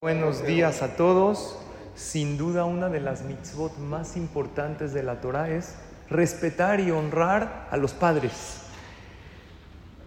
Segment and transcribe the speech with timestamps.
[0.00, 1.58] Buenos días a todos.
[1.96, 5.76] Sin duda una de las mitzvot más importantes de la Torah es
[6.08, 8.62] respetar y honrar a los padres.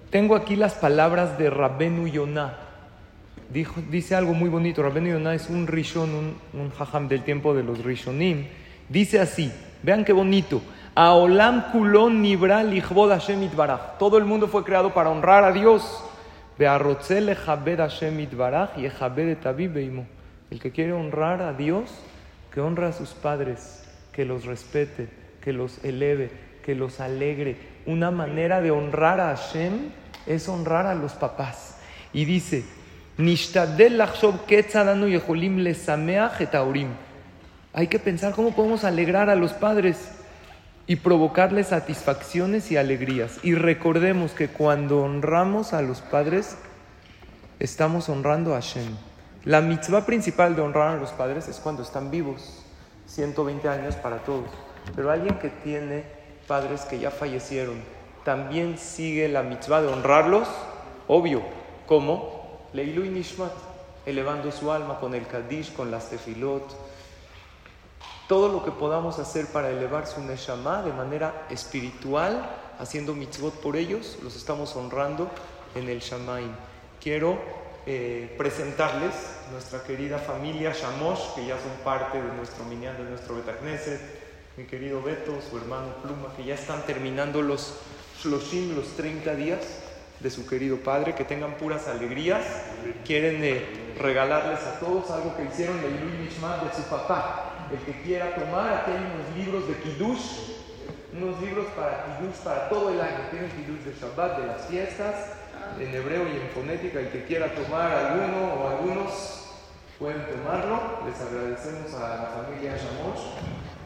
[0.10, 2.58] Tengo aquí las palabras de Rabbenu Yonah.
[3.50, 4.82] Dijo, dice algo muy bonito.
[4.82, 6.10] Rabbenu Yonah es un rishon,
[6.54, 8.48] un, un del tiempo de los rishonim.
[8.88, 9.52] Dice así,
[9.84, 10.62] vean qué bonito.
[10.96, 12.64] Aolam kulon nibra.
[14.00, 16.06] Todo el mundo fue creado para honrar a Dios.
[20.50, 21.90] El que quiere honrar a Dios,
[22.54, 25.08] que honra a sus padres, que los respete,
[25.42, 26.30] que los eleve,
[26.64, 27.58] que los alegre.
[27.86, 29.90] Una manera de honrar a Hashem
[30.28, 31.78] es honrar a los papás.
[32.14, 32.64] Y dice,
[37.74, 40.21] hay que pensar cómo podemos alegrar a los padres
[40.88, 43.38] y provocarles satisfacciones y alegrías.
[43.44, 46.58] Y recordemos que cuando honramos a los padres,
[47.60, 48.96] estamos honrando a Hashem.
[49.46, 52.64] La mitzvah principal de honrar a los padres es cuando están vivos,
[53.08, 54.50] 120 años para todos.
[54.96, 56.04] Pero alguien que tiene
[56.48, 57.82] padres que ya fallecieron,
[58.24, 60.48] también sigue la mitzvah de honrarlos,
[61.08, 61.42] obvio,
[61.88, 63.52] como Leilu y Nishmat,
[64.06, 66.64] elevando su alma con el Kadish, con las tefilot,
[68.32, 73.76] todo lo que podamos hacer para elevar su Neshama de manera espiritual, haciendo mitzvot por
[73.76, 75.30] ellos, los estamos honrando
[75.76, 76.54] en el Shamaim.
[77.02, 77.38] Quiero
[77.86, 79.12] eh, presentarles
[79.52, 84.00] nuestra querida familia Shamosh, que ya son parte de nuestro minyan, de nuestro Betagneset,
[84.56, 87.80] mi querido Beto, su hermano Pluma, que ya están terminando los
[88.24, 89.60] Shloshim, los 30 días
[90.22, 92.46] de su querido padre, que tengan puras alegrías.
[93.04, 97.80] Quieren eh, regalarles a todos algo que hicieron de Luis Mishmat de su papá el
[97.80, 100.62] que quiera tomar, aquí hay unos libros de Kiddush,
[101.14, 103.20] unos libros para Kiddush para todo el año.
[103.30, 105.16] Tienen Kiddush de Shabbat, de las fiestas,
[105.80, 107.00] en hebreo y en fonética.
[107.00, 109.48] El que quiera tomar alguno o algunos
[110.00, 111.00] pueden tomarlo.
[111.06, 113.22] Les agradecemos a la familia Shamosh.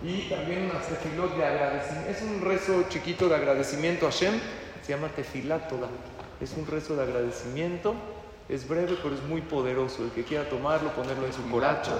[0.03, 2.11] Y también unas tefilot de agradecimiento.
[2.11, 4.39] Es un rezo chiquito de agradecimiento a Hashem.
[4.83, 5.87] Se llama tefilat toda.
[6.39, 7.95] Es un rezo de agradecimiento.
[8.47, 10.03] Es breve, pero es muy poderoso.
[10.03, 11.93] El que quiera tomarlo, ponerlo en su coracha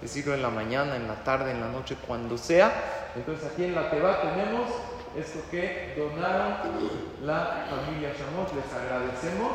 [0.00, 3.10] decirlo en la mañana, en la tarde, en la noche, cuando sea.
[3.16, 4.70] Entonces aquí en la Teba tenemos
[5.16, 6.54] esto que donaron
[7.22, 8.52] la familia Shamos.
[8.54, 9.52] Les agradecemos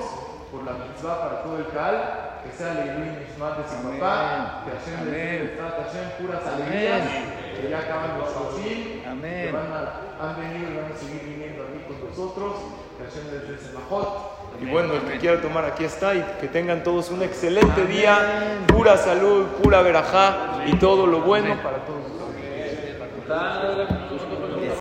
[0.52, 4.72] por la mitzvah para todo el Cal, que sea Leiluy Nishmat de su papá, que
[4.72, 7.08] Hashem le Hashem puras alegrías,
[7.56, 9.82] que ya acaban los Shoshim, que van a,
[10.22, 12.54] han venido y van a seguir viniendo aquí con nosotros,
[12.98, 14.33] que Hashem les dé Semajot.
[14.62, 18.58] Y bueno, el que quiera tomar aquí está y que tengan todos un excelente día,
[18.68, 22.14] pura salud, pura verajá y todo lo bueno para todos.